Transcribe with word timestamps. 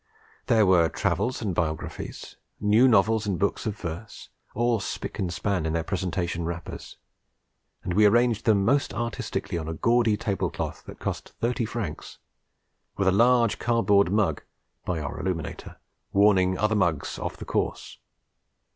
There 0.47 0.65
were 0.65 0.89
travels 0.89 1.43
and 1.43 1.53
biographies, 1.53 2.35
new 2.59 2.87
novels 2.87 3.27
and 3.27 3.37
books 3.37 3.67
of 3.67 3.77
verse, 3.77 4.29
all 4.55 4.79
spick 4.79 5.19
and 5.19 5.31
span 5.31 5.63
in 5.63 5.73
their 5.73 5.83
presentation 5.83 6.43
wrappers; 6.43 6.97
and 7.83 7.93
we 7.93 8.07
arranged 8.07 8.45
them 8.45 8.65
most 8.65 8.95
artistically 8.95 9.59
on 9.59 9.67
a 9.67 9.75
gaudy 9.75 10.17
table 10.17 10.49
cloth 10.49 10.83
that 10.87 10.97
cost 10.97 11.33
thirty 11.39 11.65
francs; 11.65 12.17
with 12.97 13.07
a 13.09 13.11
large 13.11 13.59
cardboard 13.59 14.11
mug 14.11 14.41
(by 14.85 14.99
our 14.99 15.19
Illuminator) 15.19 15.77
warning 16.11 16.57
other 16.57 16.73
mugs 16.75 17.19
off 17.19 17.37
the 17.37 17.45
course. 17.45 17.99